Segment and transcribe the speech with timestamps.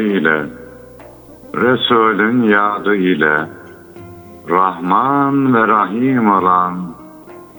[0.00, 0.46] Tadı ile,
[1.54, 3.46] Resulün yadı ile,
[4.50, 6.94] Rahman ve Rahim olan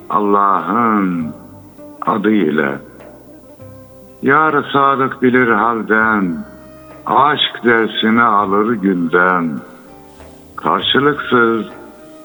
[0.09, 1.33] Allah'ın
[2.05, 2.79] adı ile.
[4.21, 6.45] Yar sadık bilir halden,
[7.05, 9.59] aşk dersini alır gülden,
[10.55, 11.65] karşılıksız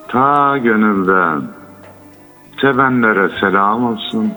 [0.08, 1.42] ta gönülden,
[2.60, 4.32] sevenlere selam olsun.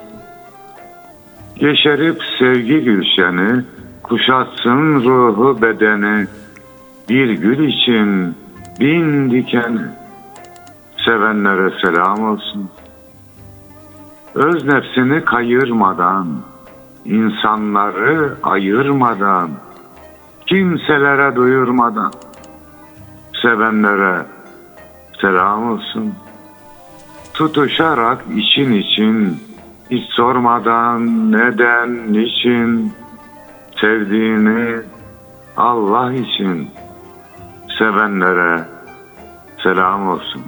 [1.56, 3.64] Yeşerip sevgi gülşeni,
[4.10, 6.28] kuşatsın ruhu bedeni,
[7.10, 8.36] bir gül için
[8.80, 9.82] bin dikeni,
[11.06, 12.70] sevenlere selam olsun.
[14.36, 16.28] Öz nefsini kayırmadan,
[17.06, 19.50] insanları ayırmadan,
[20.48, 22.12] kimselere duyurmadan,
[23.42, 24.26] sevenlere
[25.22, 26.14] selam olsun.
[27.34, 29.38] Tutuşarak için için,
[29.92, 32.94] hiç sormadan neden, niçin,
[33.82, 34.82] sevdiğini
[35.58, 36.70] Allah için
[37.78, 38.64] sevenlere
[39.64, 40.42] selam olsun.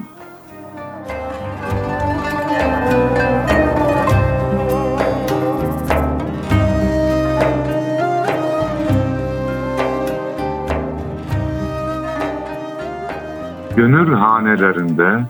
[13.76, 15.26] Gönül hanelerinde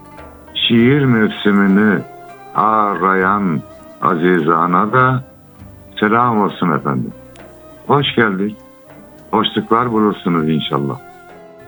[0.54, 2.02] şiir mevsimini
[2.56, 3.62] arayan
[4.02, 5.24] azizana da
[6.00, 7.14] selam olsun efendim.
[7.92, 8.56] Hoş geldik.
[9.32, 11.00] Hoşluklar bulursunuz inşallah.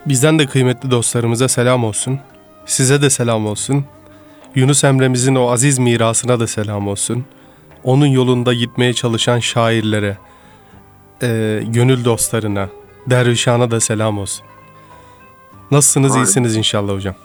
[0.06, 2.20] Bizden de kıymetli dostlarımıza selam olsun.
[2.66, 3.86] Size de selam olsun.
[4.56, 7.26] Yunus Emre'mizin o aziz mirasına da selam olsun.
[7.84, 10.18] Onun yolunda gitmeye çalışan şairlere,
[11.24, 12.70] e, gönül dostlarına,
[13.10, 14.46] dervişana da selam olsun.
[15.72, 16.26] Nasılsınız, Harika.
[16.26, 17.16] iyisiniz inşallah hocam.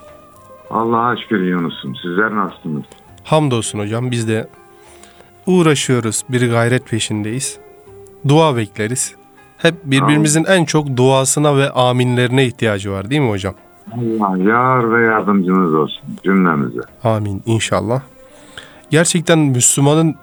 [0.69, 1.95] Allah'a şükür Yunus'um.
[1.95, 2.83] Sizler nasılsınız?
[3.23, 4.49] Hamdolsun hocam biz de
[5.45, 7.59] uğraşıyoruz, bir gayret peşindeyiz.
[8.27, 9.15] Dua bekleriz.
[9.57, 13.53] Hep birbirimizin en çok duasına ve aminlerine ihtiyacı var değil mi hocam?
[13.93, 16.79] Allah yar ve yardımcınız olsun cümlemize.
[17.03, 18.01] Amin inşallah.
[18.89, 20.15] Gerçekten Müslümanın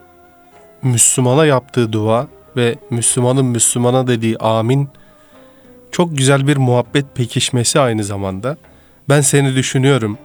[0.82, 2.26] Müslümana yaptığı dua
[2.56, 4.88] ve Müslümanın Müslümana dediği amin
[5.90, 8.56] çok güzel bir muhabbet pekişmesi aynı zamanda.
[9.08, 10.18] Ben seni düşünüyorum.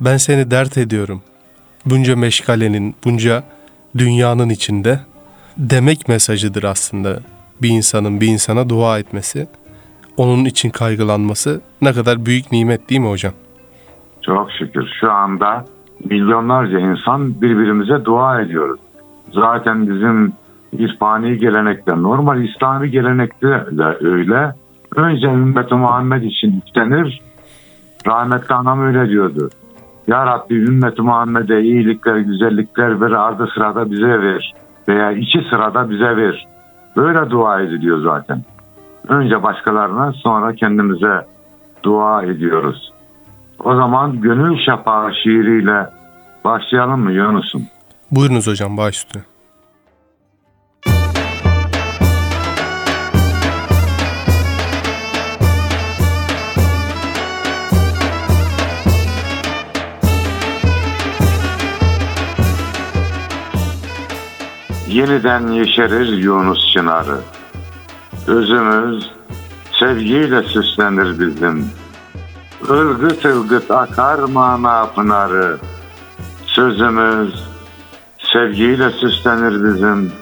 [0.00, 1.22] Ben seni dert ediyorum.
[1.86, 3.44] Bunca meşgalenin, bunca
[3.98, 5.00] dünyanın içinde
[5.58, 7.20] demek mesajıdır aslında
[7.62, 9.48] bir insanın bir insana dua etmesi.
[10.16, 13.32] Onun için kaygılanması ne kadar büyük nimet değil mi hocam?
[14.22, 15.64] Çok şükür şu anda
[16.04, 18.80] milyonlarca insan birbirimize dua ediyoruz.
[19.32, 20.32] Zaten bizim
[20.72, 24.54] irfani gelenekte, normal İslami gelenekte de öyle.
[24.96, 27.20] Önce ümmet Muhammed için istenir.
[28.06, 29.50] Rahmetli anam öyle diyordu.
[30.06, 34.54] Ya Rabbi ümmet Muhammed'e iyilikler, güzellikler ver, ardı sırada bize ver.
[34.88, 36.46] Veya iki sırada bize ver.
[36.96, 38.42] Böyle dua ediliyor zaten.
[39.08, 41.26] Önce başkalarına sonra kendimize
[41.82, 42.92] dua ediyoruz.
[43.64, 45.86] O zaman Gönül Şafağı şiiriyle
[46.44, 47.62] başlayalım mı Yunus'um?
[48.10, 49.06] Buyurunuz hocam baş.
[64.98, 67.18] Yeniden yeşerir Yunus çınarı.
[68.26, 69.10] Özümüz
[69.78, 71.70] sevgiyle süslenir bizim.
[72.62, 75.58] Ilgıt ılgıt akar mana pınarı.
[76.46, 77.34] Sözümüz
[78.32, 80.12] sevgiyle süslenir bizim.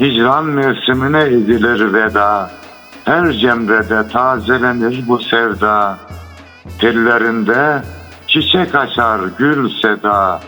[0.00, 2.50] Hicran mevsimine edilir veda.
[3.04, 5.98] Her cemrede tazelenir bu sevda.
[6.78, 7.82] Tellerinde
[8.26, 10.40] çiçek açar gül seda.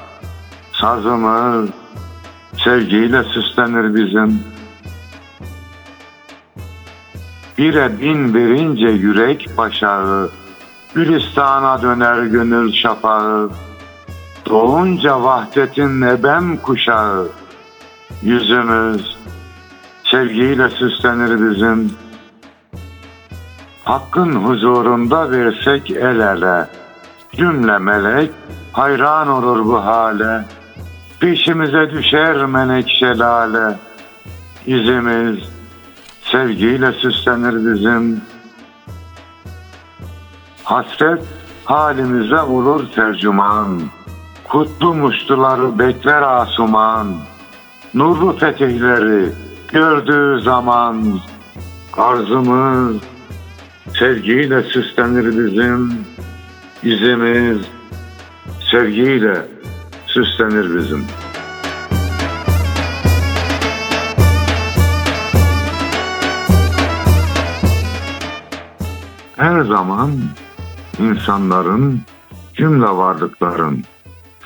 [0.73, 1.71] Sazımız
[2.69, 4.43] sevgiyle süslenir bizim.
[7.59, 10.31] Bire bin verince yürek başağı,
[10.95, 13.51] Gülistan'a döner gönül şafağı.
[14.47, 17.29] Doğunca vahdetin ebem kuşağı,
[18.23, 19.17] Yüzümüz
[20.05, 21.93] sevgiyle süslenir bizim.
[23.85, 26.69] Hakkın huzurunda versek el ele,
[27.33, 28.31] Cümle melek
[28.73, 30.58] hayran olur bu hale.
[31.21, 33.77] Peşimize düşer menekşe lale.
[34.67, 35.49] Yüzümüz
[36.23, 38.21] sevgiyle süslenir bizim.
[40.65, 41.23] Hasret
[41.65, 43.81] halimize olur tercüman.
[44.49, 47.17] Kutlu muştuları bekler asuman.
[47.95, 49.33] Nurlu fetihleri
[49.73, 51.21] gördüğü zaman
[51.97, 52.97] arzımız
[53.99, 56.05] sevgiyle süslenir bizim.
[56.83, 57.59] İzimiz
[58.71, 59.58] sevgiyle
[60.25, 61.05] süslenir bizim.
[69.37, 70.11] Her zaman
[70.99, 72.01] insanların,
[72.55, 73.85] cümle varlıkların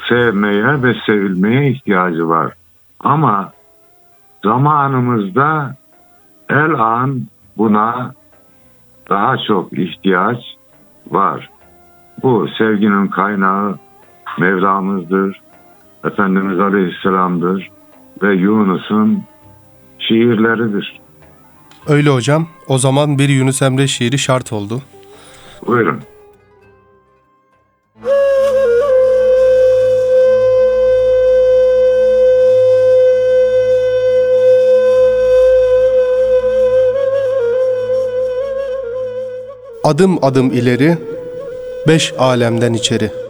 [0.08, 2.52] sevmeye ve sevilmeye ihtiyacı var.
[3.00, 3.52] Ama
[4.44, 5.76] zamanımızda
[6.50, 7.22] el an
[7.58, 8.14] buna
[9.10, 10.38] daha çok ihtiyaç
[11.10, 11.50] var.
[12.22, 13.78] Bu sevginin kaynağı
[14.38, 15.40] Mevlamızdır.
[16.04, 17.70] Efendimiz Aleyhisselam'dır
[18.22, 19.22] ve Yunus'un
[19.98, 21.00] şiirleridir.
[21.86, 22.48] Öyle hocam.
[22.68, 24.82] O zaman bir Yunus Emre şiiri şart oldu.
[25.66, 26.00] Buyurun.
[39.84, 40.98] Adım adım ileri,
[41.88, 43.21] beş alemden içeri.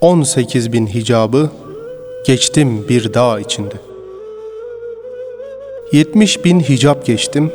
[0.00, 1.50] On sekiz bin hicabı,
[2.26, 3.74] geçtim bir dağ içinde.
[5.92, 7.52] Yetmiş bin hicap geçtim,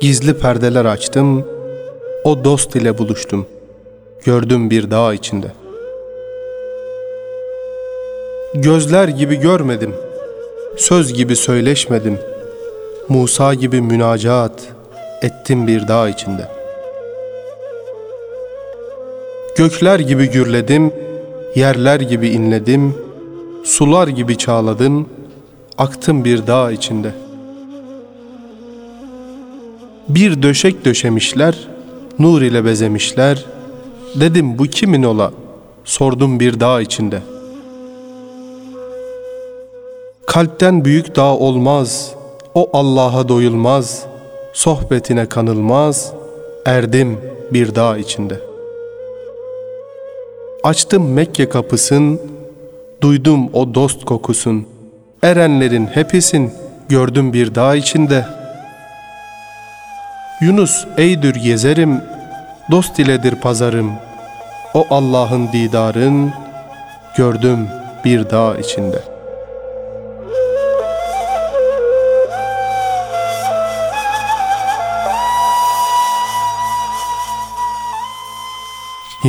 [0.00, 1.46] gizli perdeler açtım,
[2.24, 3.46] o dost ile buluştum,
[4.24, 5.52] gördüm bir dağ içinde.
[8.54, 9.94] Gözler gibi görmedim,
[10.76, 12.18] söz gibi söyleşmedim,
[13.08, 14.62] Musa gibi münacat
[15.22, 16.58] ettim bir dağ içinde.''
[19.58, 20.92] Gökler gibi gürledim,
[21.54, 22.94] yerler gibi inledim,
[23.64, 25.06] sular gibi çağladın,
[25.78, 27.12] aktım bir dağ içinde.
[30.08, 31.68] Bir döşek döşemişler,
[32.18, 33.44] nur ile bezemişler,
[34.20, 35.32] dedim bu kimin ola,
[35.84, 37.22] sordum bir dağ içinde.
[40.26, 42.14] Kalpten büyük dağ olmaz,
[42.54, 44.06] o Allah'a doyulmaz,
[44.52, 46.12] sohbetine kanılmaz,
[46.66, 47.18] erdim
[47.52, 48.47] bir dağ içinde.''
[50.68, 52.20] Açtım Mekke kapısın,
[53.00, 54.66] duydum o dost kokusun.
[55.22, 56.52] Erenlerin hepisin,
[56.88, 58.24] gördüm bir dağ içinde.
[60.40, 62.00] Yunus eydür gezerim,
[62.70, 63.92] dost iledir pazarım.
[64.74, 66.32] O Allah'ın didarın,
[67.16, 67.68] gördüm
[68.04, 69.17] bir dağ içinde.''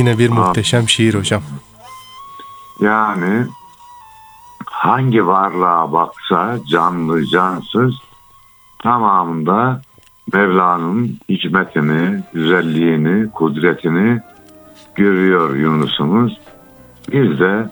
[0.00, 1.42] Yine bir muhteşem şiir hocam.
[2.80, 3.46] Yani
[4.66, 7.94] hangi varlığa baksa canlı cansız
[8.82, 9.82] tamamında
[10.32, 14.20] Mevla'nın hikmetini, güzelliğini, kudretini
[14.94, 16.40] görüyor Yunus'umuz.
[17.12, 17.70] Biz de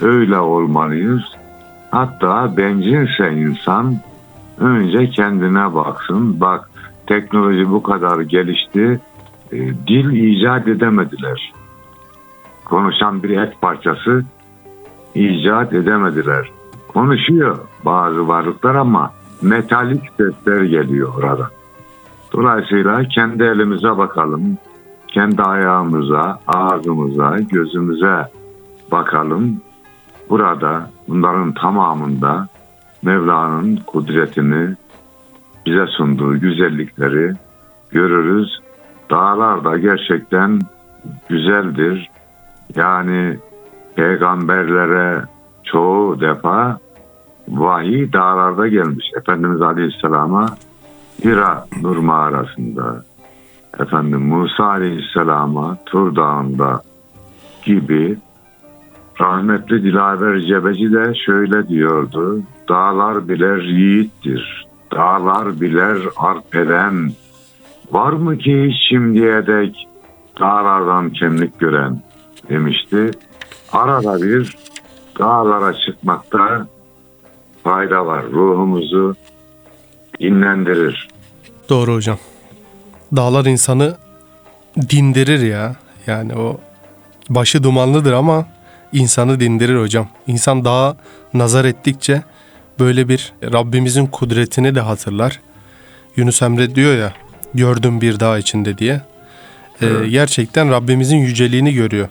[0.00, 1.22] öyle olmalıyız.
[1.90, 4.00] Hatta bencilse insan
[4.58, 6.40] önce kendine baksın.
[6.40, 6.70] Bak
[7.06, 9.00] teknoloji bu kadar gelişti
[9.52, 9.56] e,
[9.86, 11.52] dil icat edemediler.
[12.64, 14.24] Konuşan bir et parçası
[15.14, 16.50] icat edemediler.
[16.88, 19.12] Konuşuyor bazı varlıklar ama
[19.42, 21.50] metalik sesler geliyor orada.
[22.32, 24.58] Dolayısıyla kendi elimize bakalım,
[25.08, 28.28] kendi ayağımıza, ağzımıza, gözümüze
[28.92, 29.60] bakalım.
[30.30, 32.48] Burada bunların tamamında
[33.02, 34.76] Mevla'nın kudretini,
[35.66, 37.34] bize sunduğu güzellikleri
[37.90, 38.58] görürüz
[39.10, 40.60] Dağlar da gerçekten
[41.28, 42.10] güzeldir.
[42.76, 43.38] Yani
[43.96, 45.22] peygamberlere
[45.64, 46.78] çoğu defa
[47.48, 49.06] vahiy dağlarda gelmiş.
[49.16, 50.46] Efendimiz Aleyhisselam'a
[51.24, 53.04] Hira Nur mağarasında,
[53.78, 56.82] efendim Musa Aleyhisselam'a Tur Dağı'nda
[57.64, 58.18] gibi
[59.20, 62.42] rahmetli Dilaver Cebeci de şöyle diyordu.
[62.68, 64.66] Dağlar biler yiğittir.
[64.92, 67.10] Dağlar biler arpeden
[67.92, 69.88] Var mı ki şimdiye dek
[70.40, 72.02] dağlardan kemlik gören
[72.48, 73.10] demişti.
[73.72, 74.56] Arada bir
[75.18, 76.66] dağlara çıkmakta
[77.64, 78.24] fayda var.
[78.32, 79.14] Ruhumuzu
[80.20, 81.08] dinlendirir.
[81.68, 82.18] Doğru hocam.
[83.16, 83.96] Dağlar insanı
[84.76, 85.76] dindirir ya.
[86.06, 86.60] Yani o
[87.30, 88.46] başı dumanlıdır ama
[88.92, 90.08] insanı dindirir hocam.
[90.26, 90.96] İnsan daha
[91.34, 92.22] nazar ettikçe
[92.78, 95.40] böyle bir Rabbimizin kudretini de hatırlar.
[96.16, 97.12] Yunus Emre diyor ya
[97.54, 99.02] gördüm bir dağ içinde diye.
[99.82, 102.08] Ee, gerçekten Rabbimizin yüceliğini görüyor.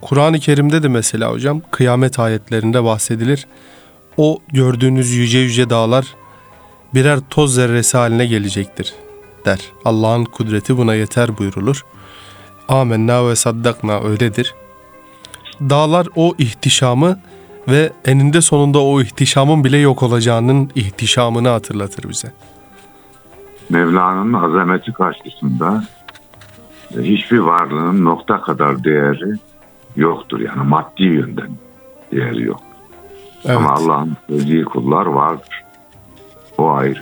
[0.00, 3.46] Kur'an-ı Kerim'de de mesela hocam kıyamet ayetlerinde bahsedilir.
[4.16, 6.06] O gördüğünüz yüce yüce dağlar
[6.94, 8.94] birer toz zerresi haline gelecektir
[9.44, 9.60] der.
[9.84, 11.84] Allah'ın kudreti buna yeter buyurulur.
[12.68, 14.54] Amenna ve saddakna öyledir.
[15.60, 17.20] Dağlar o ihtişamı
[17.68, 22.32] ve eninde sonunda o ihtişamın bile yok olacağının ihtişamını hatırlatır bize.
[23.70, 25.84] Mevla'nın azameti karşısında
[26.90, 29.32] hiçbir varlığın nokta kadar değeri
[29.96, 30.40] yoktur.
[30.40, 31.50] Yani maddi yönden
[32.12, 32.60] değeri yok.
[33.44, 33.56] Evet.
[33.56, 35.64] Ama Allah'ın sevdiği kullar vardır.
[36.58, 37.00] O ayrı.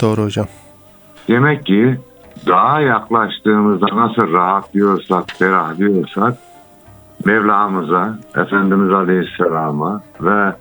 [0.00, 0.46] Doğru hocam.
[1.28, 2.00] Demek ki
[2.46, 6.36] daha yaklaştığımızda nasıl rahatlıyorsak, ferahlıyorsak
[7.24, 10.52] Mevlamıza, Efendimiz Aleyhisselam'a ve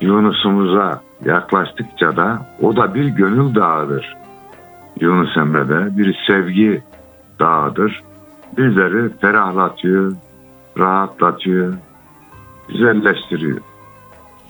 [0.00, 4.16] Yunus'umuza yaklaştıkça da o da bir gönül dağıdır.
[5.00, 6.82] Yunus Emre'de bir sevgi
[7.40, 8.02] dağıdır.
[8.58, 10.16] Bizleri ferahlatıyor,
[10.78, 11.74] rahatlatıyor,
[12.68, 13.60] güzelleştiriyor.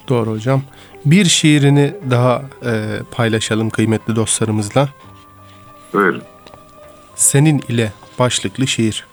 [0.09, 0.63] Doğru hocam.
[1.05, 4.89] Bir şiirini daha e, paylaşalım kıymetli dostlarımızla.
[5.93, 6.23] Buyurun.
[7.15, 9.07] Senin ile başlıklı şiir.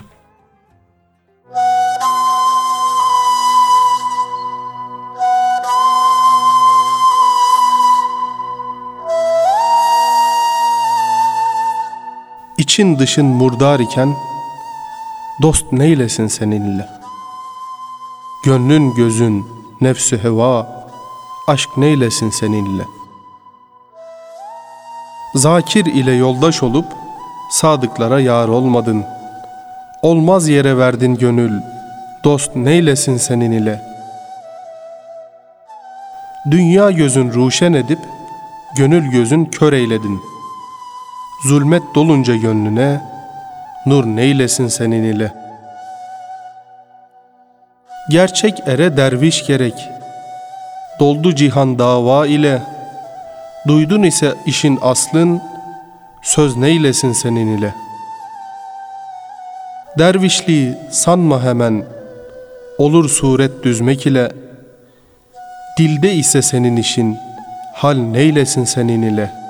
[12.72, 14.16] İçin dışın murdar iken
[15.42, 16.90] dost neylesin seninle?
[18.46, 19.46] Gönlün gözün
[19.82, 20.86] nefsü heva
[21.48, 22.84] aşk neylesin seninle?
[25.36, 26.86] Zakir ile yoldaş olup
[27.52, 29.06] sadıklara yar olmadın.
[30.02, 31.62] Olmaz yere verdin gönül,
[32.24, 33.82] dost neylesin senin ile?
[36.52, 38.00] Dünya gözün ruşen edip,
[38.78, 40.31] gönül gözün kör eyledin.
[41.44, 43.02] Zulmet dolunca gönlüne,
[43.86, 45.34] nur neylesin senin ile?
[48.10, 49.90] Gerçek ere derviş gerek,
[51.00, 52.62] doldu cihan dava ile,
[53.68, 55.42] duydun ise işin aslın,
[56.22, 57.74] söz neylesin senin ile?
[59.98, 61.86] Dervişliği sanma hemen,
[62.78, 64.32] olur suret düzmek ile,
[65.78, 67.18] dilde ise senin işin,
[67.74, 69.41] hal neylesin senin ile?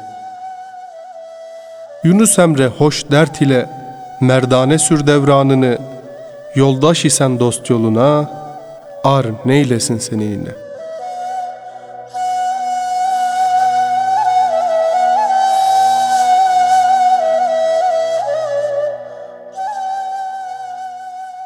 [2.03, 3.69] Yunus Emre hoş dert ile,
[4.21, 5.77] merdane sür devranını,
[6.55, 8.29] yoldaş isen dost yoluna,
[9.03, 10.55] ar neylesin seninle.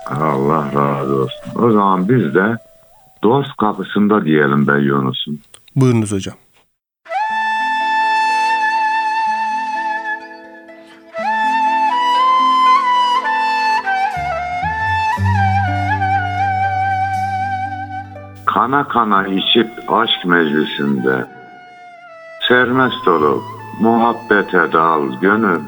[0.09, 1.63] Allah razı olsun.
[1.63, 2.57] O zaman biz de
[3.23, 5.39] dost kapısında diyelim be Yunus'um.
[5.75, 6.35] Buyurunuz hocam.
[18.65, 21.25] Kana kana içip aşk meclisinde
[22.47, 23.43] Sermest olup
[23.79, 25.61] muhabbete dal gönül.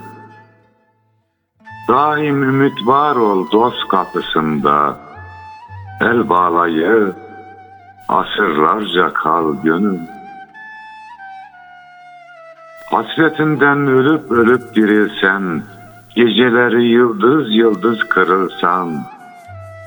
[1.87, 4.97] Daim ümit var ol dost kapısında
[6.01, 7.13] El bağlayı
[8.09, 9.99] asırlarca kal gönül.
[12.91, 15.63] Hasretinden ölüp ölüp dirilsen
[16.15, 19.03] Geceleri yıldız yıldız kırılsan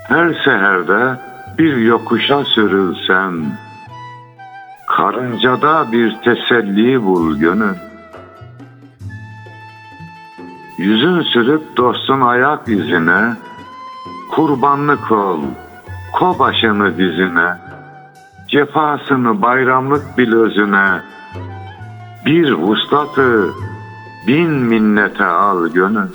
[0.07, 3.57] Her seherde bir yokuşa sürülsen
[4.87, 7.75] Karıncada bir teselli bul gönül.
[10.77, 13.35] Yüzün sürüp dostun ayak izine
[14.31, 15.41] Kurbanlık ol,
[16.13, 17.57] ko başını dizine
[18.47, 21.01] Cefasını bayramlık bil özüne.
[22.25, 23.49] Bir vuslatı
[24.27, 26.09] bin minnete al gönül.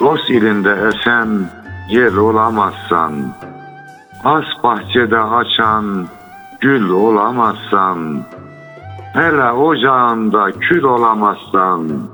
[0.00, 1.48] Dost ilinde esen
[1.88, 3.34] gel olamazsan,
[4.24, 6.08] As bahçede açan
[6.60, 8.22] gül olamazsan,
[9.12, 12.08] Hele ocağında kül olamazsan,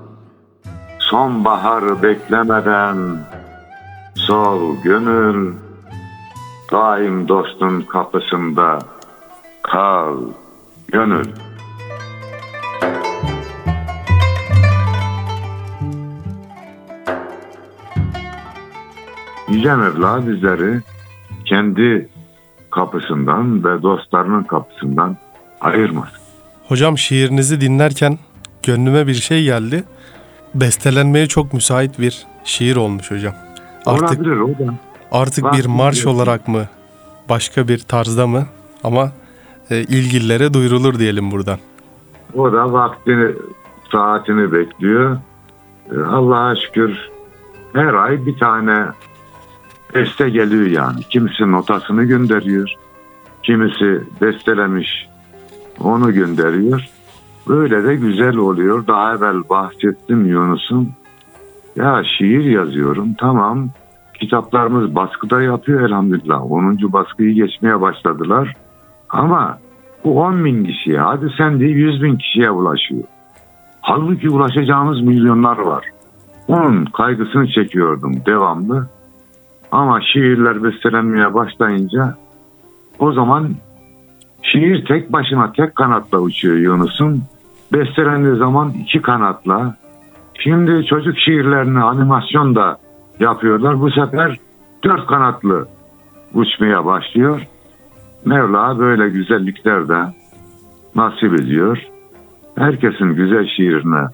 [0.99, 3.19] Sonbaharı beklemeden,
[4.15, 5.55] Sol gönül,
[6.73, 8.79] daim dostun kapısında
[9.63, 10.17] kal
[10.89, 11.27] gönül.
[19.61, 20.81] Yüce Mevla bizleri
[21.45, 22.09] kendi
[22.71, 25.17] kapısından ve dostlarının kapısından
[25.61, 26.19] ayırmasın.
[26.69, 28.19] Hocam şiirinizi dinlerken
[28.63, 29.85] gönlüme bir şey geldi.
[30.55, 33.35] Bestelenmeye çok müsait bir şiir olmuş hocam.
[33.87, 34.75] Artık Olabilir da.
[35.13, 36.65] artık bir marş olarak mı,
[37.29, 38.47] başka bir tarzda mı?
[38.85, 39.13] Ama
[39.71, 41.59] e, ilgililere duyurulur diyelim buradan.
[42.35, 43.33] O da vaktini,
[43.93, 45.17] saatini bekliyor.
[45.93, 47.11] Ee, Allah'a şükür
[47.73, 48.87] her ay bir tane
[49.95, 51.01] beste geliyor yani.
[51.11, 52.71] Kimisi notasını gönderiyor.
[53.43, 55.07] Kimisi bestelemiş
[55.81, 56.89] onu gönderiyor.
[57.49, 58.87] Böyle de güzel oluyor.
[58.87, 60.93] Daha evvel bahsettim Yunus'un.
[61.77, 63.69] Ya şiir yazıyorum tamam.
[64.21, 66.51] Kitaplarımız baskıda yapıyor elhamdülillah.
[66.51, 66.93] 10.
[66.93, 68.57] baskıyı geçmeye başladılar.
[69.09, 69.59] Ama
[70.05, 73.05] bu 10 bin kişiye hadi sen de 100 bin kişiye ulaşıyor.
[73.81, 75.85] Halbuki ulaşacağımız milyonlar var.
[76.49, 78.87] Onun kaygısını çekiyordum devamlı.
[79.73, 82.15] Ama şiirler bestelenmeye başlayınca
[82.99, 83.51] o zaman
[84.43, 87.23] şiir tek başına tek kanatla uçuyor Yunus'un.
[87.73, 89.77] Bestelendiği zaman iki kanatla
[90.43, 92.79] Şimdi çocuk şiirlerini animasyon da
[93.21, 93.81] yapıyorlar.
[93.81, 94.37] Bu sefer
[94.85, 95.69] dört kanatlı
[96.35, 97.47] uçmaya başlıyor.
[98.25, 100.01] Mevla böyle güzellikler de
[100.95, 101.79] nasip ediyor.
[102.57, 104.09] Herkesin güzel şiirine,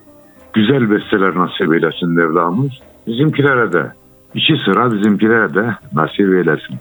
[0.53, 2.73] güzel besteler nasip eylesin Mevlamız.
[3.07, 3.93] Bizimkilere de,
[4.37, 6.79] iki sıra bizimkilere de nasip eylesin.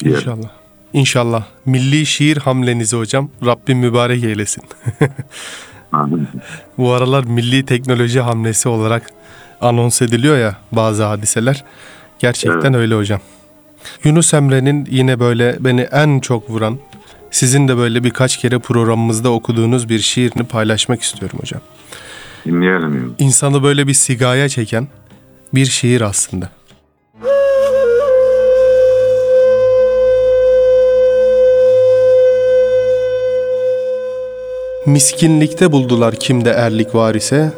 [0.00, 0.20] diyelim.
[0.20, 0.48] İnşallah.
[0.92, 1.44] İnşallah.
[1.66, 4.62] Milli şiir hamlenizi hocam Rabbim mübarek eylesin.
[5.92, 6.28] Amin.
[6.78, 9.10] Bu aralar milli teknoloji hamlesi olarak
[9.60, 11.64] anons ediliyor ya bazı hadiseler.
[12.18, 13.20] Gerçekten öyle hocam.
[14.04, 16.78] Yunus Emre'nin yine böyle beni en çok vuran,
[17.30, 21.60] sizin de böyle birkaç kere programımızda okuduğunuz bir şiirini paylaşmak istiyorum hocam.
[22.46, 23.14] Dinleyelim.
[23.18, 24.88] İnsanı böyle bir sigaya çeken
[25.54, 26.50] bir şiir aslında.
[34.86, 37.52] Miskinlikte buldular kimde erlik var ise,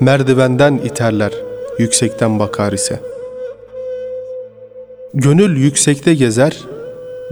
[0.00, 1.32] merdivenden iterler
[1.78, 3.00] yüksekten bakar ise.
[5.14, 6.58] Gönül yüksekte gezer,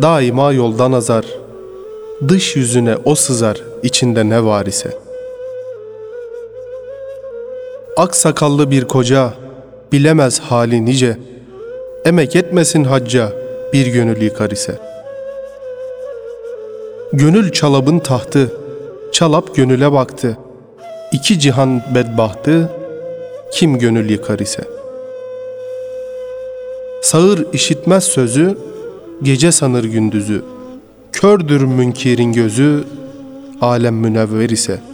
[0.03, 1.25] daima yoldan azar,
[2.29, 5.11] dış yüzüne o sızar içinde ne var ise.''
[8.01, 9.33] Ak sakallı bir koca,
[9.93, 11.19] bilemez hali nice.
[12.05, 13.33] Emek etmesin hacca,
[13.73, 14.90] bir gönül yıkar ise.
[17.13, 18.53] Gönül çalabın tahtı,
[19.13, 20.39] çalap gönüle baktı.
[21.13, 22.71] İki cihan bedbahtı,
[23.53, 24.65] kim gönül yıkar ise.
[27.03, 28.59] Sağır işitmez sözü,
[29.23, 30.45] gece sanır gündüzü.
[31.13, 32.85] Kördür münkirin gözü,
[33.61, 34.91] alem münevver ise.''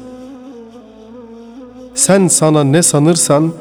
[1.96, 3.52] Sen sana ne sanırsan,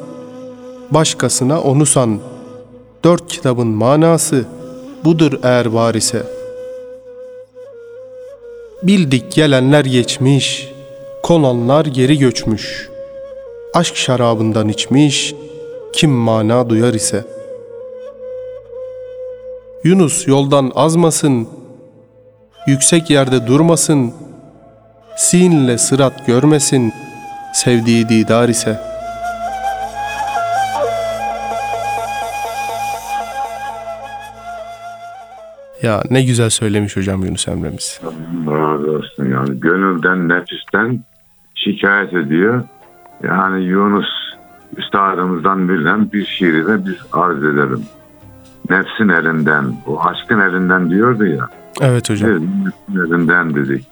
[0.90, 2.18] başkasına onu san.
[3.04, 4.44] Dört kitabın manası
[5.04, 6.35] budur eğer var ise.
[8.82, 10.68] Bildik gelenler geçmiş,
[11.22, 12.88] konanlar geri göçmüş.
[13.74, 15.34] Aşk şarabından içmiş,
[15.92, 17.24] kim mana duyar ise.
[19.84, 21.48] Yunus yoldan azmasın,
[22.66, 24.12] yüksek yerde durmasın,
[25.16, 27.06] sinle sırat görmesin.''
[27.56, 28.80] sevdiği didar ise
[35.82, 38.00] Ya ne güzel söylemiş hocam Yunus Emre'miz.
[38.46, 39.60] Razı olsun yani.
[39.60, 41.04] Gönülden, nefisten
[41.54, 42.62] şikayet ediyor.
[43.22, 44.08] Yani Yunus
[44.76, 47.84] üstadımızdan verilen bir şiiri de biz arz edelim.
[48.70, 51.48] Nefsin elinden, o aşkın elinden diyordu ya.
[51.80, 52.30] Evet hocam.
[52.30, 53.84] Nefsin elinden dedik.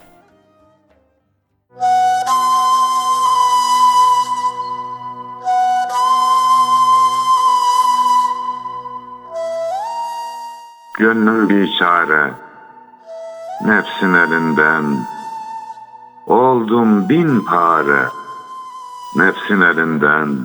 [11.04, 12.30] Gönlüm bir çare,
[13.64, 14.84] nefsin elinden.
[16.26, 18.08] Oldum bin pare,
[19.16, 20.38] nefsin elinden.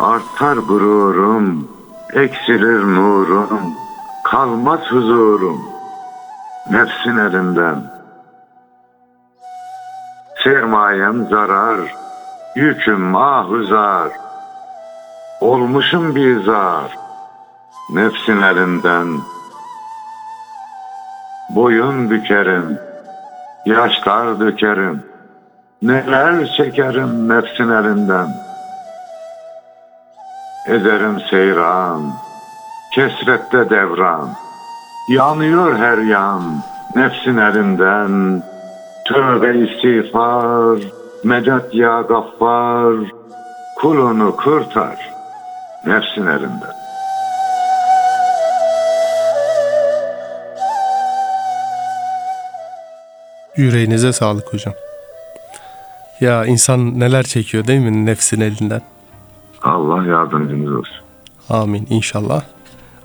[0.00, 1.68] Artar gururum,
[2.12, 3.74] eksilir nurum,
[4.24, 5.64] kalmaz huzurum,
[6.70, 7.92] nefsin elinden.
[10.44, 11.94] Sermayem zarar,
[12.56, 14.08] yüküm ahuzar,
[15.40, 17.03] olmuşum bir zar,
[17.90, 19.08] nefsin elinden.
[21.50, 22.78] Boyun bükerim,
[23.66, 25.02] yaşlar dökerim,
[25.82, 28.28] neler çekerim nefsin elinden.
[30.68, 32.12] Ederim seyran,
[32.94, 34.30] kesrette devran,
[35.08, 36.42] yanıyor her yan
[36.96, 38.42] nefsin elinden.
[39.08, 40.78] Tövbe istiğfar,
[41.24, 42.94] medet ya gaffar,
[43.80, 45.10] kulunu kurtar
[45.86, 46.83] nefsin elinden.
[53.56, 54.74] Yüreğinize sağlık hocam.
[56.20, 58.82] Ya insan neler çekiyor değil mi nefsin elinden?
[59.62, 60.96] Allah yardımcımız olsun.
[61.50, 62.42] Amin inşallah.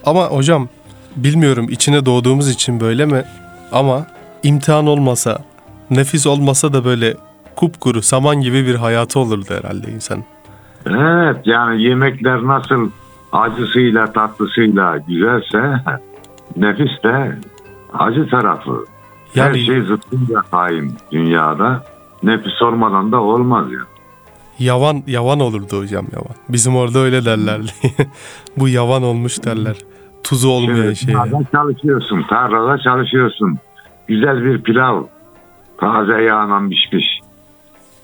[0.05, 0.69] Ama hocam
[1.15, 3.23] bilmiyorum içine doğduğumuz için böyle mi?
[3.71, 4.05] Ama
[4.43, 5.37] imtihan olmasa,
[5.89, 7.13] nefis olmasa da böyle
[7.55, 10.23] kupkuru, saman gibi bir hayatı olurdu herhalde insan.
[10.85, 12.89] Evet yani yemekler nasıl
[13.31, 15.81] acısıyla tatlısıyla güzelse
[16.55, 17.37] nefis de
[17.93, 18.85] acı tarafı.
[19.35, 21.83] Yani- Her şey zıttıyla hain dünyada.
[22.23, 23.79] Nefis olmadan da olmaz ya.
[24.59, 26.35] Yavan, yavan olurdu hocam yavan.
[26.49, 27.71] Bizim orada öyle derlerdi.
[28.57, 29.75] Bu yavan olmuş derler.
[30.23, 31.13] Tuzu olmayan şey.
[31.13, 33.57] tarlada çalışıyorsun, tarlada çalışıyorsun.
[34.07, 35.03] Güzel bir pilav,
[35.77, 37.19] taze yağla pişmiş.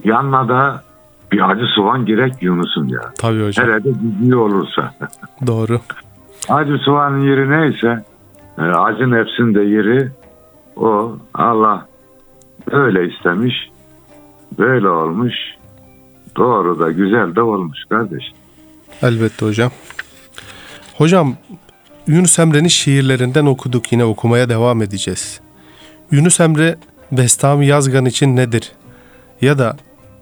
[0.03, 0.83] Yanına da
[1.31, 3.01] bir acı soğan gerek Yunus'um ya.
[3.17, 3.67] Tabii hocam.
[3.67, 4.93] Hele de güzlü olursa.
[5.47, 5.79] Doğru.
[6.49, 8.03] Acı soğanın yeri neyse,
[8.57, 10.11] e, acı nefsin de yeri
[10.75, 11.17] o.
[11.33, 11.87] Allah
[12.71, 13.53] öyle istemiş,
[14.57, 15.33] böyle olmuş.
[16.37, 18.23] doğru da güzel de olmuş kardeş.
[19.01, 19.71] Elbette hocam.
[20.97, 21.35] Hocam
[22.07, 25.41] Yunus Emre'nin şiirlerinden okuduk yine okumaya devam edeceğiz.
[26.11, 26.77] Yunus Emre
[27.11, 28.71] Bestami Yazgan için nedir?
[29.41, 29.77] Ya da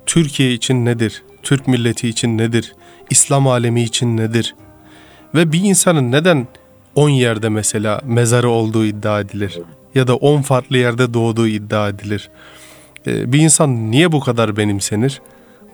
[0.06, 1.24] Türkiye için nedir?
[1.44, 2.76] Türk milleti için nedir?
[3.10, 4.56] İslam alemi için nedir?
[5.36, 6.48] Ve bir insanın neden
[6.96, 9.60] 10 yerde mesela mezarı olduğu iddia edilir?
[9.96, 12.30] Ya da 10 farklı yerde doğduğu iddia edilir?
[13.08, 15.22] Ee, bir insan niye bu kadar benimsenir?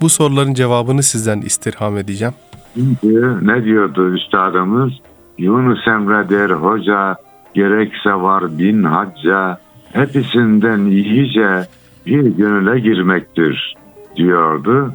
[0.01, 2.34] Bu soruların cevabını sizden istirham edeceğim.
[2.73, 4.91] Çünkü ne diyordu üstadımız?
[5.38, 7.15] Yunus Emre der hoca,
[7.53, 9.60] gerekse var bin hacca,
[9.93, 11.67] hepsinden iyice
[12.05, 13.75] bir gönüle girmektir
[14.15, 14.93] diyordu.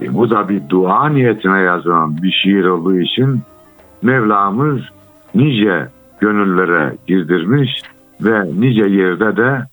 [0.00, 3.40] E, bu da bir dua niyetine yazılan bir şiir olduğu için
[4.02, 4.80] Mevlamız
[5.34, 5.88] nice
[6.20, 7.82] gönüllere girdirmiş
[8.24, 9.66] ve nice yerde de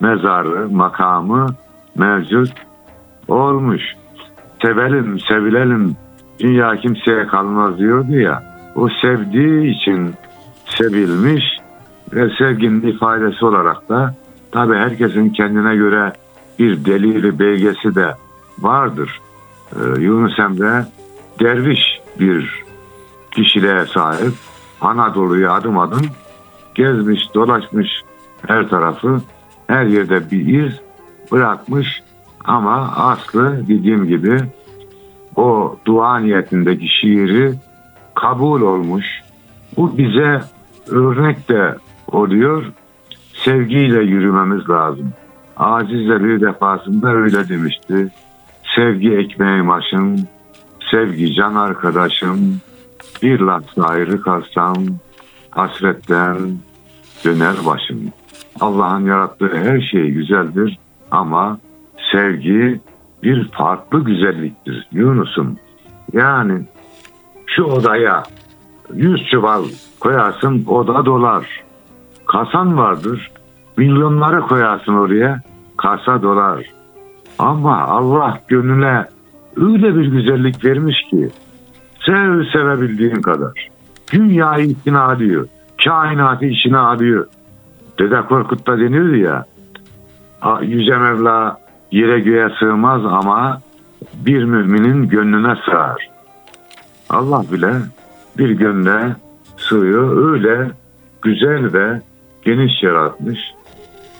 [0.00, 1.46] mezarı, makamı
[1.96, 2.52] mevcut
[3.28, 3.82] olmuş.
[4.62, 5.96] Sevelim, sevilelim,
[6.38, 8.42] dünya kimseye kalmaz diyordu ya.
[8.74, 10.14] O sevdiği için
[10.66, 11.44] sevilmiş
[12.12, 14.14] ve sevginin ifadesi olarak da
[14.52, 16.12] tabi herkesin kendine göre
[16.58, 18.14] bir delili belgesi de
[18.58, 19.20] vardır.
[19.76, 20.86] Ee, Yunus Emre
[21.40, 22.64] derviş bir
[23.30, 24.32] kişiliğe sahip.
[24.80, 26.06] Anadolu'yu adım adım
[26.78, 27.88] gezmiş, dolaşmış
[28.46, 29.20] her tarafı.
[29.66, 30.72] Her yerde bir iz
[31.32, 32.02] bırakmış
[32.44, 34.38] ama aslı dediğim gibi
[35.36, 37.54] o dua niyetindeki şiiri
[38.14, 39.06] kabul olmuş.
[39.76, 40.40] Bu bize
[40.88, 41.74] örnek de
[42.12, 42.64] oluyor.
[43.44, 45.12] Sevgiyle yürümemiz lazım.
[45.56, 48.08] Aciz de bir defasında öyle demişti.
[48.76, 50.16] Sevgi ekmeğim aşım,
[50.90, 52.60] sevgi can arkadaşım,
[53.22, 54.74] bir lahza ayrı kalsam
[55.50, 56.36] hasretten
[57.24, 58.12] döner başım.
[58.60, 60.78] Allah'ın yarattığı her şey güzeldir
[61.10, 61.58] ama
[62.12, 62.80] sevgi
[63.22, 65.56] bir farklı güzelliktir Yunus'um.
[66.12, 66.62] Yani
[67.46, 68.22] şu odaya
[68.94, 69.64] yüz çuval
[70.00, 71.64] koyarsın oda dolar.
[72.26, 73.30] Kasan vardır.
[73.76, 75.42] Milyonları koyarsın oraya
[75.76, 76.64] kasa dolar.
[77.38, 79.08] Ama Allah gönüle
[79.56, 81.30] öyle bir güzellik vermiş ki
[82.06, 83.68] sev sevebildiğin kadar.
[84.12, 85.48] Dünyayı içine alıyor.
[85.84, 87.26] Kainatı içine alıyor.
[87.98, 89.46] Dede Korkut'ta denirdi ya
[90.62, 91.58] Yüce Mevla
[91.92, 93.60] yere göğe sığmaz ama
[94.14, 96.10] bir müminin gönlüne sığar.
[97.10, 97.72] Allah bile
[98.38, 99.16] bir gönle
[99.56, 100.32] sığıyor.
[100.32, 100.70] Öyle
[101.22, 102.00] güzel ve
[102.42, 103.38] geniş yaratmış.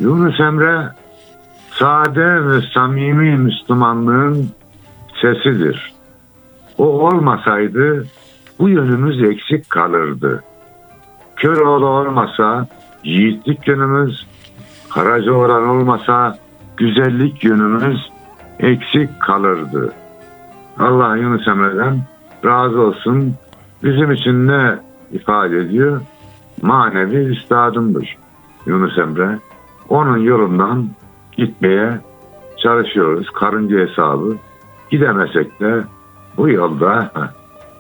[0.01, 0.88] Yunus Emre
[1.70, 4.48] sade ve samimi Müslümanlığın
[5.20, 5.92] sesidir.
[6.79, 8.07] O olmasaydı
[8.58, 10.42] bu yönümüz eksik kalırdı.
[11.36, 12.66] Köroğlu olmasa
[13.04, 14.26] yiğitlik yönümüz,
[14.90, 16.38] Karacaoğlan olmasa
[16.76, 18.10] güzellik yönümüz
[18.60, 19.92] eksik kalırdı.
[20.78, 22.00] Allah Yunus Emre'den
[22.44, 23.34] razı olsun.
[23.82, 24.78] Bizim için ne
[25.12, 26.00] ifade ediyor?
[26.62, 28.16] Manevi üstadımdır
[28.66, 29.38] Yunus Emre.
[29.88, 30.88] Onun yolundan
[31.32, 32.00] gitmeye
[32.62, 33.30] çalışıyoruz.
[33.30, 34.36] Karınca hesabı.
[34.90, 35.82] Gidemesek de
[36.36, 37.12] bu yolda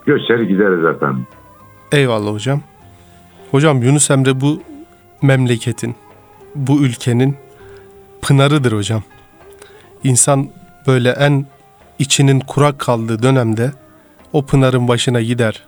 [0.08, 1.26] göçer gideriz efendim.
[1.92, 2.60] Eyvallah hocam.
[3.50, 4.62] Hocam Yunus Emre bu
[5.22, 5.94] memleketin,
[6.54, 7.36] bu ülkenin
[8.22, 9.02] pınarıdır hocam.
[10.04, 10.48] İnsan
[10.86, 11.46] böyle en
[11.98, 13.72] içinin kurak kaldığı dönemde
[14.32, 15.64] o pınarın başına gider.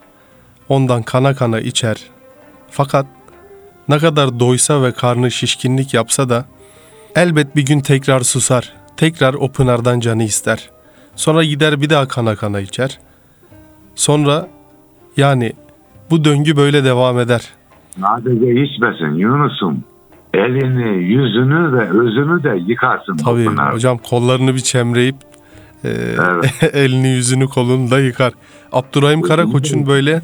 [0.68, 1.96] Ondan kana kana içer.
[2.70, 3.06] Fakat
[3.88, 6.44] ne kadar doysa ve karnı şişkinlik yapsa da
[7.14, 8.72] elbet bir gün tekrar susar.
[8.96, 10.70] Tekrar o pınardan canı ister.
[11.16, 12.98] Sonra gider bir daha kana kana içer.
[14.00, 14.48] Sonra
[15.16, 15.52] yani
[16.10, 17.48] bu döngü böyle devam eder.
[18.00, 19.84] Sadece içmesin Yunus'um.
[20.34, 23.16] Elini, yüzünü ve özünü de yıkarsın.
[23.16, 25.14] Tabii hocam kollarını bir çemreyip
[25.84, 26.74] e, evet.
[26.74, 28.32] elini yüzünü kolunu da yıkar.
[28.72, 30.22] Abdurrahim Karakoç'un böyle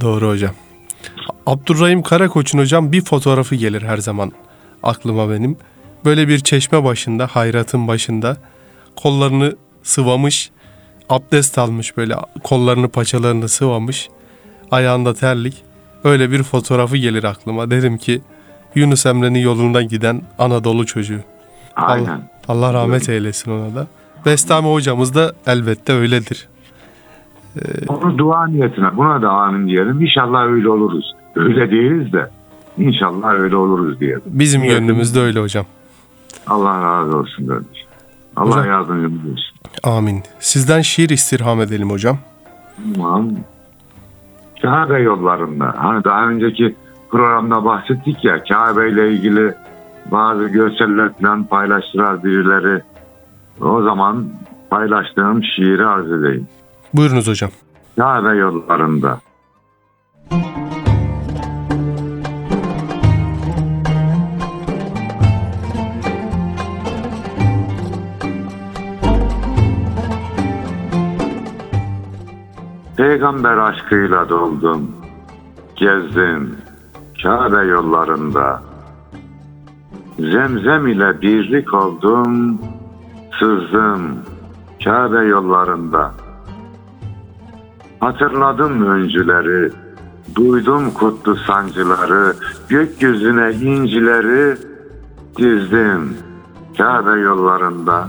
[0.00, 0.54] Doğru hocam.
[1.46, 4.32] Abdurrahim Karakoç'un hocam bir fotoğrafı gelir her zaman
[4.82, 5.56] aklıma benim.
[6.04, 8.36] Böyle bir çeşme başında, hayratın başında
[8.96, 10.50] kollarını sıvamış,
[11.10, 14.08] abdest almış böyle kollarını paçalarını sıvamış,
[14.70, 15.62] ayağında terlik.
[16.04, 17.70] Öyle bir fotoğrafı gelir aklıma.
[17.70, 18.20] Derim ki
[18.74, 21.20] Yunus Emre'nin yolundan giden Anadolu çocuğu.
[21.76, 22.06] Aynen.
[22.06, 23.86] Allah, Allah rahmet eylesin ona da.
[24.26, 26.48] Bestami hocamız da elbette öyledir.
[27.56, 30.00] Ee, Onu dua niyetine buna da amin diyelim.
[30.00, 31.14] İnşallah öyle oluruz.
[31.36, 32.28] Öyle değiliz de
[32.78, 34.22] inşallah öyle oluruz diyelim.
[34.26, 35.66] Bizim gönlümüzde öyle hocam.
[36.46, 37.79] Allah razı olsun kardeşim.
[38.40, 39.56] Allah hocam, yardımcımız olsun.
[39.82, 40.22] Amin.
[40.40, 42.18] Sizden şiir istirham edelim hocam.
[42.94, 43.30] Tamam.
[44.62, 45.74] Kabe yollarında.
[45.78, 46.76] Hani daha önceki
[47.10, 49.54] programda bahsettik ya Kabe ile ilgili
[50.12, 52.82] bazı görseller falan paylaştılar birileri.
[53.60, 54.28] O zaman
[54.70, 56.48] paylaştığım şiiri arz edeyim.
[56.94, 57.50] Buyurunuz hocam.
[57.96, 59.20] Kabe yollarında.
[73.00, 74.90] Peygamber aşkıyla doldum.
[75.76, 76.56] Gezdim
[77.22, 78.62] Kabe yollarında.
[80.18, 82.58] Zemzem ile birlik oldum.
[83.38, 84.18] Sızdım
[84.84, 86.12] Kabe yollarında.
[88.00, 89.72] Hatırladım öncüleri,
[90.34, 92.34] duydum kutlu sancıları,
[92.68, 94.56] gökyüzüne incileri
[95.38, 96.16] dizdim
[96.78, 98.08] Kabe yollarında.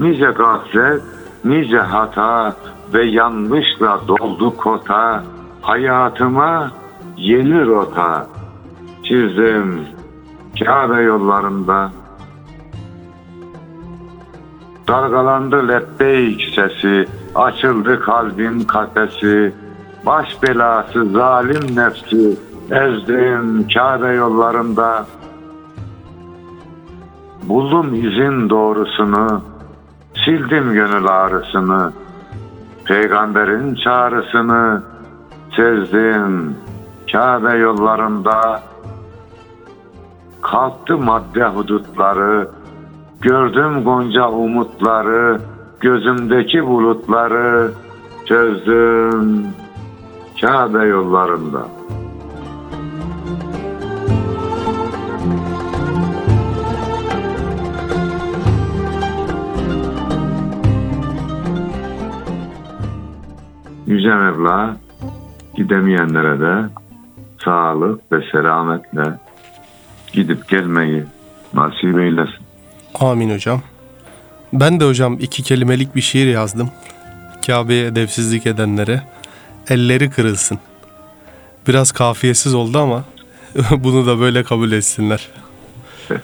[0.00, 1.02] Nice gaflet,
[1.48, 2.56] nice hata
[2.94, 5.24] ve yanlışla doldu kota,
[5.62, 6.70] hayatıma
[7.16, 8.26] yeni rota
[9.04, 9.86] çizdim
[10.64, 11.90] Kabe yollarında.
[14.88, 19.54] Dalgalandı lebbeyk sesi, açıldı kalbin kafesi,
[20.06, 22.36] baş belası zalim nefsi,
[22.70, 25.06] ezdim Kabe yollarında.
[27.42, 29.42] Buldum izin doğrusunu,
[30.28, 31.92] sildim gönül ağrısını,
[32.84, 34.82] peygamberin çağrısını
[35.56, 36.56] sezdim
[37.12, 38.62] Kabe yollarında.
[40.42, 42.48] Kalktı madde hudutları,
[43.20, 45.40] Gördüm gonca umutları,
[45.80, 47.72] gözümdeki bulutları
[48.26, 49.46] çözdüm
[50.40, 51.66] Kabe yollarında.
[63.88, 64.76] Yüce Mevla
[65.56, 66.68] gidemeyenlere de
[67.44, 69.18] sağlık ve selametle
[70.12, 71.04] gidip gelmeyi
[71.54, 72.46] nasip eylesin.
[72.94, 73.62] Amin hocam.
[74.52, 76.70] Ben de hocam iki kelimelik bir şiir yazdım.
[77.46, 79.02] Kabe'ye edepsizlik edenlere
[79.68, 80.58] elleri kırılsın.
[81.68, 83.04] Biraz kafiyesiz oldu ama
[83.70, 85.28] bunu da böyle kabul etsinler.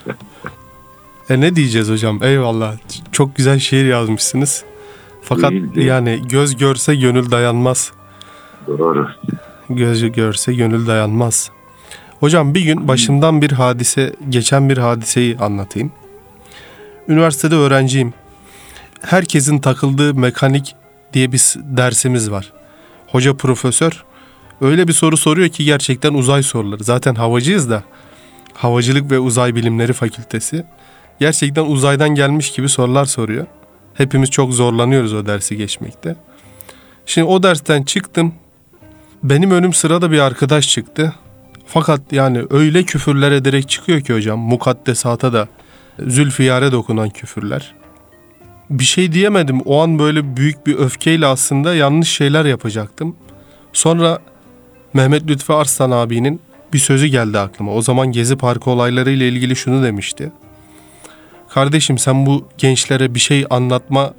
[1.30, 2.22] e ne diyeceğiz hocam?
[2.22, 2.76] Eyvallah.
[3.12, 4.64] Çok güzel şiir yazmışsınız.
[5.24, 5.86] Fakat Değil, değil.
[5.86, 7.92] yani göz görse gönül dayanmaz.
[8.66, 9.08] Doğru.
[9.70, 11.50] Göz görse gönül dayanmaz.
[12.20, 15.92] Hocam bir gün başımdan bir hadise, geçen bir hadiseyi anlatayım.
[17.08, 18.12] Üniversitede öğrenciyim.
[19.00, 20.74] Herkesin takıldığı mekanik
[21.12, 22.52] diye bir dersimiz var.
[23.06, 24.04] Hoca profesör
[24.60, 26.84] öyle bir soru soruyor ki gerçekten uzay soruları.
[26.84, 27.82] Zaten havacıyız da.
[28.54, 30.64] Havacılık ve Uzay Bilimleri Fakültesi.
[31.20, 33.46] Gerçekten uzaydan gelmiş gibi sorular soruyor.
[33.94, 36.16] Hepimiz çok zorlanıyoruz o dersi geçmekte.
[37.06, 38.34] Şimdi o dersten çıktım.
[39.22, 41.14] Benim önüm sırada bir arkadaş çıktı.
[41.66, 45.48] Fakat yani öyle küfürler ederek çıkıyor ki hocam mukaddesata da
[46.06, 47.74] zülfiyare dokunan küfürler.
[48.70, 49.60] Bir şey diyemedim.
[49.60, 53.16] O an böyle büyük bir öfkeyle aslında yanlış şeyler yapacaktım.
[53.72, 54.18] Sonra
[54.94, 56.40] Mehmet Lütfi Arslan abinin
[56.72, 57.72] bir sözü geldi aklıma.
[57.72, 60.32] O zaman Gezi Parkı olayları ile ilgili şunu demişti.
[61.54, 64.14] Kardeşim sen bu gençlere bir şey anlatma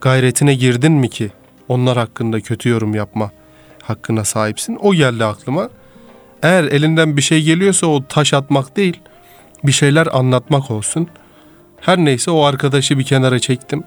[0.00, 1.30] gayretine girdin mi ki
[1.68, 3.30] onlar hakkında kötü yorum yapma
[3.82, 4.78] hakkına sahipsin?
[4.80, 5.68] O geldi aklıma.
[6.42, 9.00] Eğer elinden bir şey geliyorsa o taş atmak değil,
[9.64, 11.08] bir şeyler anlatmak olsun.
[11.80, 13.84] Her neyse o arkadaşı bir kenara çektim.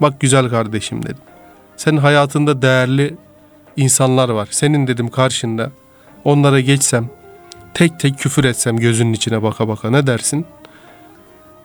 [0.00, 1.24] Bak güzel kardeşim dedim.
[1.76, 3.16] Senin hayatında değerli
[3.76, 4.48] insanlar var.
[4.50, 5.70] Senin dedim karşında.
[6.24, 7.10] Onlara geçsem,
[7.74, 10.46] tek tek küfür etsem gözünün içine baka baka ne dersin?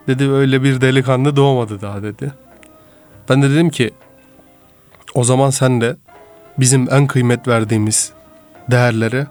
[0.08, 2.32] Dedi öyle bir delikanlı doğmadı daha dedi.
[3.30, 3.92] Ben de dedim ki
[5.14, 5.96] o zaman sen de
[6.58, 8.14] bizim en kıymet verdiğimiz
[8.72, 9.28] değerlere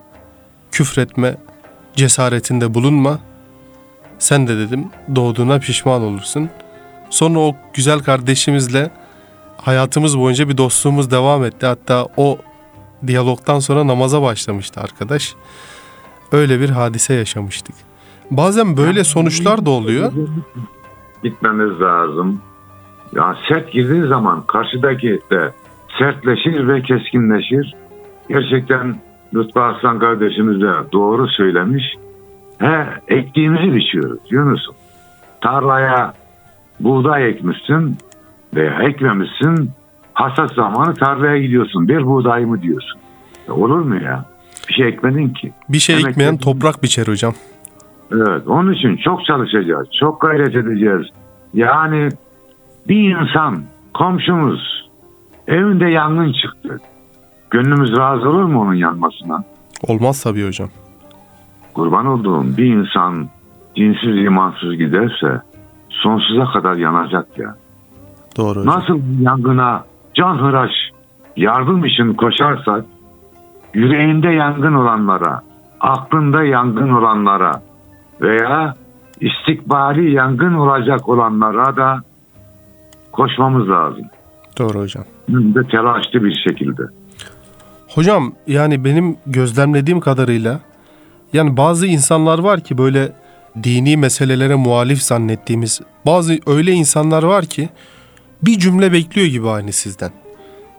[0.73, 1.37] küfretme
[1.97, 3.19] cesaretinde bulunma.
[4.19, 6.51] Sen de dedim doğduğuna pişman olursun.
[7.11, 8.91] Sonra o güzel kardeşimizle
[9.57, 11.67] hayatımız boyunca bir dostluğumuz devam etti.
[11.67, 12.39] Hatta o
[13.07, 15.35] diyalogtan sonra namaza başlamıştı arkadaş.
[16.33, 17.75] Öyle bir hadise yaşamıştık.
[18.31, 20.13] Bazen böyle sonuçlar da oluyor.
[21.23, 22.41] Gitmemiz lazım.
[23.17, 25.53] Ya sert girdiği zaman karşıdaki de
[25.99, 27.75] sertleşir ve keskinleşir.
[28.29, 29.01] Gerçekten
[29.35, 31.85] Lütfü Aslan kardeşimiz de doğru söylemiş.
[32.59, 34.75] He, ektiğimizi biçiyoruz Yunus'um.
[35.41, 36.15] Tarlaya
[36.81, 37.97] buğday ekmişsin
[38.55, 39.71] veya ekmemişsin.
[40.15, 41.89] Hasat zamanı tarlaya gidiyorsun.
[41.89, 43.01] Bir buğday mı diyorsun.
[43.49, 44.25] Ya olur mu ya?
[44.69, 45.53] Bir şey ekmedin ki.
[45.69, 47.35] Bir şey Demek ekmeyen ki- toprak biçer hocam.
[48.13, 51.07] Evet, onun için çok çalışacağız, çok gayret edeceğiz.
[51.55, 52.09] Yani
[52.89, 53.63] bir insan,
[53.95, 54.91] komşumuz
[55.49, 56.81] evinde yangın çıktı.
[57.51, 59.45] Gönlümüz razı olur mu onun yanmasına?
[59.89, 60.69] Olmaz tabii hocam.
[61.75, 63.29] Kurban olduğum bir insan
[63.77, 65.41] dinsiz imansız giderse
[65.91, 67.55] sonsuza kadar yanacak ya.
[68.37, 68.67] Doğru hocam.
[68.67, 70.71] Nasıl yangına can hıraş
[71.37, 72.85] yardım için koşarsak
[73.75, 75.41] yüreğinde yangın olanlara,
[75.81, 77.63] aklında yangın olanlara
[78.23, 78.75] veya
[79.21, 82.03] istikbali yangın olacak olanlara da
[83.13, 84.05] koşmamız lazım.
[84.59, 85.05] Doğru hocam.
[85.27, 86.83] Hem de telaşlı bir şekilde.
[87.89, 90.61] Hocam yani benim gözlemlediğim kadarıyla
[91.33, 93.13] yani bazı insanlar var ki böyle
[93.63, 97.69] dini meselelere muhalif zannettiğimiz bazı öyle insanlar var ki
[98.43, 100.11] bir cümle bekliyor gibi aynı sizden.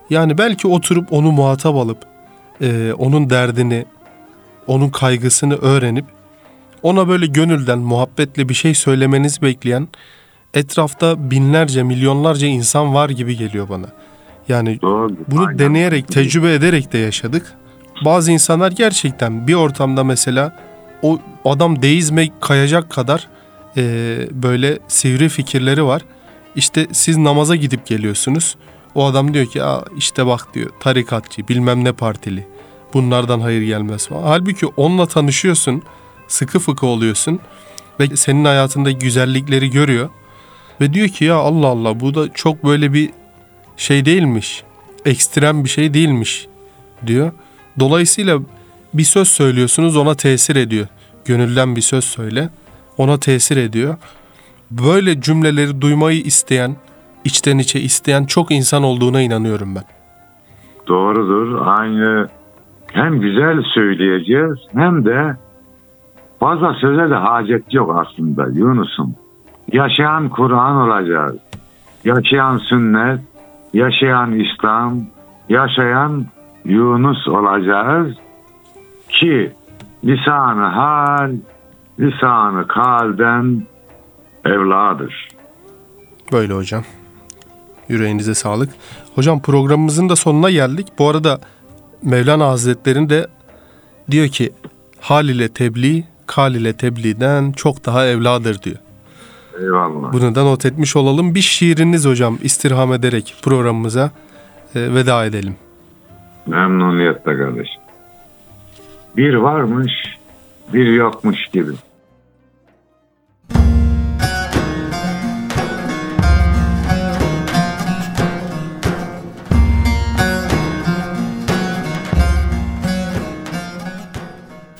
[0.10, 1.98] Yani belki oturup onu muhatap alıp
[2.62, 3.86] e, onun derdini,
[4.68, 6.06] onun kaygısını öğrenip
[6.84, 9.88] ona böyle gönülden muhabbetle bir şey söylemenizi bekleyen
[10.54, 13.88] etrafta binlerce, milyonlarca insan var gibi geliyor bana.
[14.50, 15.16] Yani Doğru.
[15.28, 15.60] bunu Aynen.
[15.60, 17.54] deneyerek, tecrübe ederek de yaşadık.
[18.06, 20.60] Bazı insanlar gerçekten bir ortamda mesela
[21.02, 23.28] o adam deizme kayacak kadar
[23.78, 23.84] e,
[24.32, 26.02] böyle sivri fikirleri var.
[26.56, 28.56] İşte siz namaza gidip geliyorsunuz.
[28.96, 32.48] O adam diyor ki Aa, işte bak diyor tarikatçı bilmem ne partili.
[32.94, 34.24] Bunlardan hayır gelmez falan.
[34.24, 35.84] Halbuki onunla tanışıyorsun.
[36.34, 37.40] Sıkı fıkı oluyorsun.
[38.00, 40.10] Ve senin hayatındaki güzellikleri görüyor.
[40.82, 43.10] Ve diyor ki ya Allah Allah bu da çok böyle bir
[43.78, 44.64] şey değilmiş.
[45.06, 46.48] Ekstrem bir şey değilmiş
[47.08, 47.32] diyor.
[47.80, 48.40] Dolayısıyla
[48.94, 50.88] bir söz söylüyorsunuz ona tesir ediyor.
[51.26, 52.50] Gönülden bir söz söyle
[52.98, 53.98] ona tesir ediyor.
[54.72, 56.76] Böyle cümleleri duymayı isteyen,
[57.24, 59.84] içten içe isteyen çok insan olduğuna inanıyorum ben.
[60.88, 61.62] Doğrudur.
[61.66, 62.30] Aynı
[62.94, 65.43] hem güzel söyleyeceğiz hem de
[66.44, 69.16] fazla söze de hacet yok aslında Yunus'um.
[69.72, 71.36] Yaşayan Kur'an olacağız.
[72.06, 73.20] Yaşayan sünnet,
[73.74, 75.02] yaşayan İslam,
[75.50, 76.26] yaşayan
[76.66, 78.08] Yunus olacağız
[79.10, 79.52] ki
[80.04, 81.32] lisanı hal,
[82.00, 83.64] lisanı kalden
[84.46, 85.28] evladır.
[86.32, 86.84] Böyle hocam.
[87.90, 88.70] Yüreğinize sağlık.
[89.16, 90.88] Hocam programımızın da sonuna geldik.
[91.00, 91.40] Bu arada
[92.02, 93.28] Mevlana Hazretleri'nin de
[94.12, 94.52] diyor ki
[95.00, 98.78] hal ile tebliğ, kal ile tebliğden çok daha evladır diyor.
[99.60, 100.14] Eyvallah.
[100.14, 101.36] Bunu da not etmiş olalım.
[101.36, 104.12] Bir şiiriniz hocam istirham ederek programımıza
[104.76, 105.56] e, veda edelim.
[106.48, 107.82] Memnuniyetle kardeşim.
[109.18, 109.92] Bir varmış,
[110.74, 111.72] bir yokmuş gibi.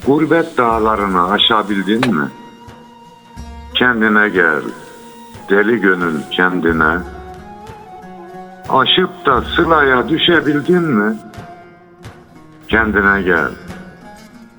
[0.08, 2.28] Gurbet dağlarını aşabildin mi?
[3.74, 4.62] Kendine gel,
[5.50, 6.98] deli gönül kendine.
[8.70, 11.18] Aşıp da sılaya düşebildin mi?
[12.68, 13.50] Kendine gel.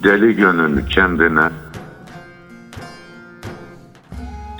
[0.02, 1.50] Deli gönül kendine.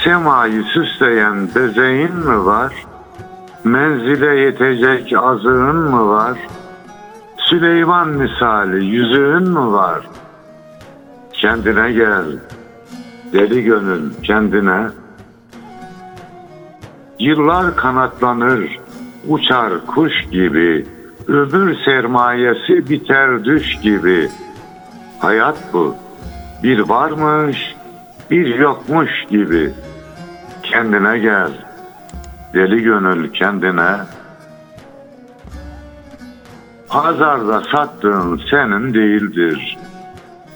[0.05, 2.87] Semayı süsleyen bezeğin mi var?
[3.65, 6.39] Menzile yetecek azığın mı var?
[7.39, 10.01] Süleyman misali yüzüğün mü var?
[11.45, 12.25] Kendine gel.
[13.33, 14.87] Deli gönül kendine.
[17.19, 18.79] Yıllar kanatlanır,
[19.29, 20.87] uçar kuş gibi.
[21.29, 24.29] Ömür sermayesi biter düş gibi.
[25.19, 25.95] Hayat bu.
[26.63, 27.75] Bir varmış,
[28.31, 29.73] bir yokmuş gibi.
[30.63, 31.51] Kendine gel.
[32.55, 33.97] Deli gönül kendine.
[36.89, 39.79] Pazarda sattığın senin değildir.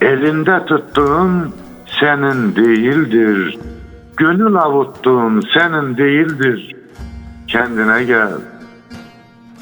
[0.01, 1.55] Elinde tuttuğun
[2.01, 3.59] senin değildir.
[4.17, 6.77] Gönül avuttuğun senin değildir.
[7.49, 8.33] Kendine gel.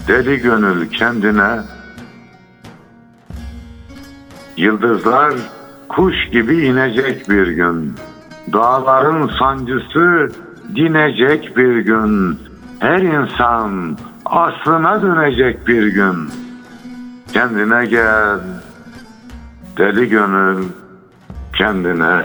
[0.08, 1.60] Deli gönül kendine.
[4.56, 5.34] Yıldızlar
[5.88, 7.94] kuş gibi inecek bir gün.
[8.52, 10.28] Dağların sancısı
[10.74, 12.38] dinecek bir gün.
[12.78, 16.28] Her insan aslına dönecek bir gün.
[17.32, 18.40] Kendine gel.
[19.78, 20.64] Deli gönül
[21.52, 22.22] kendine.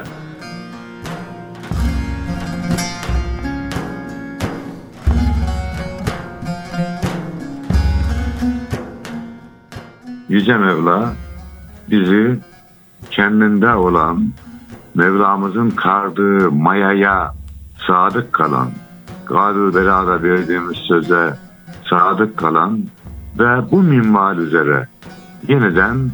[10.30, 11.14] Yüce Mevla
[11.90, 12.40] bizi
[13.12, 14.30] kendinde olan
[14.96, 17.34] Mevlamızın kardığı mayaya
[17.88, 18.70] sadık kalan,
[19.26, 21.38] Galu Bela'da verdiğimiz söze
[21.90, 22.84] sadık kalan
[23.40, 24.88] ve bu minval üzere
[25.48, 26.12] yeniden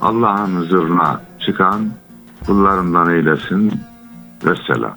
[0.00, 1.90] Allah'ın huzuruna çıkan
[2.46, 3.80] kullarından eylesin.
[4.44, 4.94] Vesselam.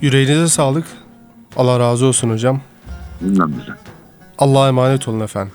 [0.00, 0.84] Yüreğinize sağlık.
[1.56, 2.60] Allah razı olsun hocam.
[3.20, 3.52] Bilmem.
[4.38, 5.52] Allah'a emanet olun efendim.